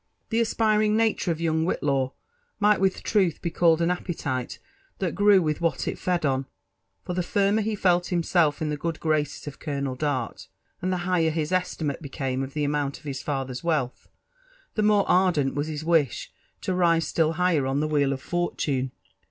The 0.29 0.39
aspiring 0.39 0.97
nature 0.97 1.29
of 1.31 1.39
young 1.39 1.63
Whillaw 1.63 2.13
might 2.59 2.81
with 2.81 3.03
truth 3.03 3.39
be 3.39 3.51
called 3.51 3.83
an 3.83 3.91
appetite 3.91 4.57
that 4.97 5.13
grew 5.13 5.43
with 5.43 5.61
what 5.61 5.87
it 5.87 5.99
fed 5.99 6.25
on; 6.25 6.47
for 7.03 7.13
ilve 7.13 7.23
firmer 7.23 7.61
he 7.61 7.75
felt 7.75 8.07
himself 8.07 8.63
in 8.63 8.71
the 8.71 8.77
good 8.77 8.99
graces 8.99 9.45
of 9.45 9.59
Colonel 9.59 9.93
Dart, 9.93 10.47
and 10.81 10.91
the 10.91 11.05
higher 11.05 11.29
his 11.29 11.51
estimate 11.51 12.01
became 12.01 12.41
of 12.41 12.55
the 12.55 12.63
amount 12.63 12.97
of 12.97 13.03
his 13.03 13.21
filer's 13.21 13.63
wealth, 13.63 14.09
the 14.73 14.81
more 14.81 15.05
ardent 15.07 15.53
was 15.53 15.67
bis 15.67 15.83
wish 15.83 16.31
to 16.61 16.73
rise 16.73 17.05
stUI' 17.13 17.35
higher 17.35 17.67
on 17.67 17.79
the 17.79 17.87
wheel 17.87 18.11
of 18.11 18.23
Fortune. 18.23 18.93